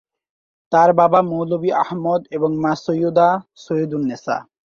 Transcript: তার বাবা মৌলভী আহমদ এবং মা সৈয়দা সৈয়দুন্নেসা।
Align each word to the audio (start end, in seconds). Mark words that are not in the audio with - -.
তার 0.71 0.89
বাবা 0.93 1.19
মৌলভী 1.29 1.69
আহমদ 1.83 2.21
এবং 2.31 2.51
মা 2.63 2.73
সৈয়দা 2.77 3.27
সৈয়দুন্নেসা। 3.57 4.35